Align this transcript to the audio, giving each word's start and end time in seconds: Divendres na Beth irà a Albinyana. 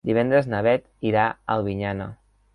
Divendres 0.09 0.47
na 0.53 0.61
Beth 0.67 0.87
irà 1.11 1.27
a 1.29 1.37
Albinyana. 1.59 2.11